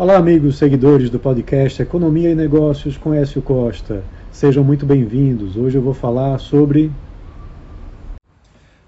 [0.00, 4.02] Olá, amigos seguidores do podcast Economia e Negócios com Écio Costa.
[4.32, 5.58] Sejam muito bem-vindos.
[5.58, 6.90] Hoje eu vou falar sobre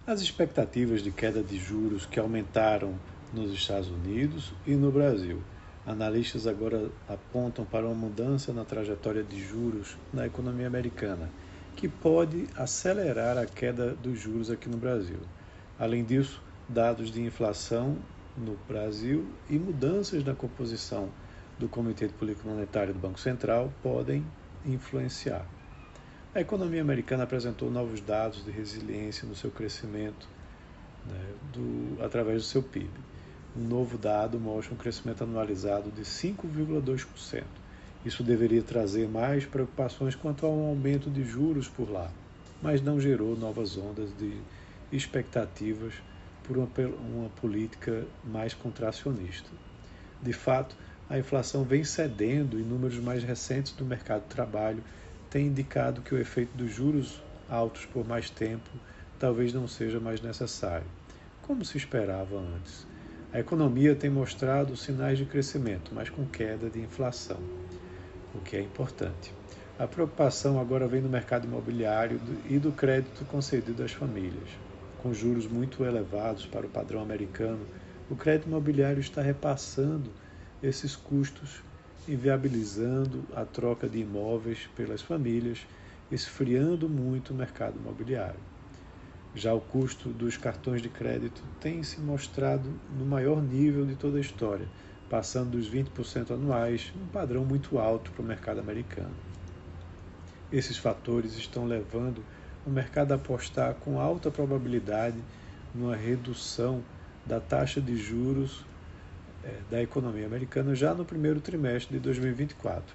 [0.06, 2.94] as expectativas de queda de juros que aumentaram
[3.30, 5.42] nos Estados Unidos e no Brasil.
[5.86, 11.28] Analistas agora apontam para uma mudança na trajetória de juros na economia americana,
[11.76, 15.18] que pode acelerar a queda dos juros aqui no Brasil.
[15.78, 17.98] Além disso, dados de inflação
[18.36, 21.08] no Brasil e mudanças na composição
[21.58, 24.24] do Comitê de Política Monetária do Banco Central podem
[24.64, 25.46] influenciar.
[26.34, 30.26] A economia americana apresentou novos dados de resiliência no seu crescimento
[31.06, 31.20] né,
[31.52, 32.88] do, através do seu PIB.
[33.54, 37.44] Um novo dado mostra um crescimento anualizado de 5,2%.
[38.04, 42.10] Isso deveria trazer mais preocupações quanto ao aumento de juros por lá,
[42.62, 44.32] mas não gerou novas ondas de
[44.90, 45.92] expectativas
[46.42, 46.68] por uma,
[47.00, 49.50] uma política mais contracionista.
[50.20, 50.76] De fato,
[51.08, 54.82] a inflação vem cedendo e números mais recentes do mercado de trabalho
[55.28, 58.70] têm indicado que o efeito dos juros altos por mais tempo
[59.18, 60.86] talvez não seja mais necessário,
[61.42, 62.86] como se esperava antes.
[63.32, 67.40] A economia tem mostrado sinais de crescimento, mas com queda de inflação,
[68.34, 69.32] o que é importante.
[69.78, 74.50] A preocupação agora vem no mercado imobiliário e do crédito concedido às famílias
[75.02, 77.66] com juros muito elevados para o padrão americano,
[78.08, 80.10] o crédito imobiliário está repassando
[80.62, 81.60] esses custos,
[82.06, 85.66] inviabilizando a troca de imóveis pelas famílias,
[86.10, 88.38] esfriando muito o mercado imobiliário.
[89.34, 94.18] Já o custo dos cartões de crédito tem se mostrado no maior nível de toda
[94.18, 94.68] a história,
[95.08, 99.14] passando dos 20% anuais, um padrão muito alto para o mercado americano.
[100.52, 102.22] Esses fatores estão levando
[102.64, 105.16] o mercado apostar com alta probabilidade
[105.74, 106.82] numa redução
[107.26, 108.64] da taxa de juros
[109.44, 112.94] é, da economia americana já no primeiro trimestre de 2024.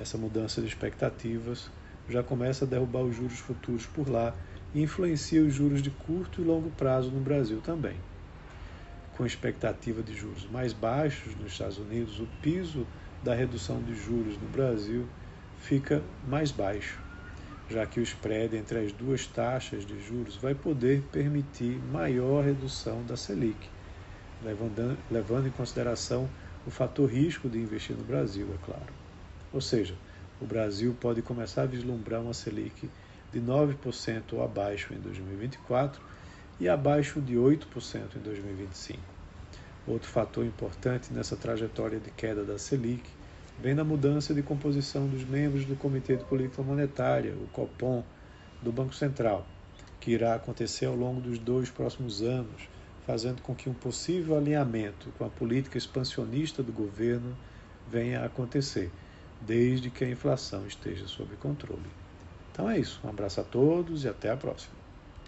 [0.00, 1.68] Essa mudança de expectativas
[2.08, 4.34] já começa a derrubar os juros futuros por lá
[4.74, 7.96] e influencia os juros de curto e longo prazo no Brasil também.
[9.16, 12.86] Com expectativa de juros mais baixos nos Estados Unidos, o piso
[13.22, 15.06] da redução de juros no Brasil
[15.60, 16.98] fica mais baixo
[17.72, 23.02] já que o spread entre as duas taxas de juros vai poder permitir maior redução
[23.04, 23.66] da Selic,
[24.44, 26.28] levando, levando em consideração
[26.66, 28.92] o fator risco de investir no Brasil, é claro.
[29.52, 29.94] Ou seja,
[30.40, 32.90] o Brasil pode começar a vislumbrar uma Selic
[33.32, 35.98] de 9% ou abaixo em 2024
[36.60, 38.98] e abaixo de 8% em 2025.
[39.86, 43.08] Outro fator importante nessa trajetória de queda da Selic
[43.60, 48.02] vem na mudança de composição dos membros do Comitê de Política Monetária, o COPOM,
[48.62, 49.46] do Banco Central,
[50.00, 52.68] que irá acontecer ao longo dos dois próximos anos,
[53.06, 57.36] fazendo com que um possível alinhamento com a política expansionista do governo
[57.90, 58.90] venha a acontecer,
[59.40, 61.90] desde que a inflação esteja sob controle.
[62.52, 63.00] Então é isso.
[63.04, 64.81] Um abraço a todos e até a próxima.